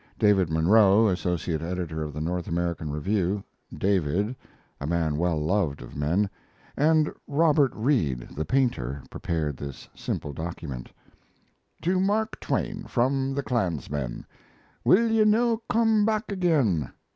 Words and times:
David 0.17 0.49
Munro, 0.49 1.07
associate 1.09 1.61
editor 1.61 2.01
of 2.01 2.11
the 2.11 2.21
North 2.21 2.47
American 2.47 2.89
Review 2.89 3.43
"David," 3.71 4.35
a 4.79 4.87
man 4.87 5.15
well 5.15 5.39
loved 5.39 5.79
of 5.83 5.95
men 5.95 6.27
and 6.75 7.13
Robert 7.27 7.71
Reid, 7.75 8.29
the 8.29 8.43
painter, 8.43 9.03
prepared 9.11 9.57
this 9.57 9.87
simple 9.93 10.33
document: 10.33 10.91
TO 11.83 11.99
MARK 11.99 12.39
TWAIN 12.39 12.85
from 12.87 13.35
THE 13.35 13.43
CLANSMEN 13.43 14.25
Will 14.83 15.07
ye 15.11 15.23
no 15.23 15.61
come 15.69 16.03
back 16.03 16.31
again? 16.31 16.91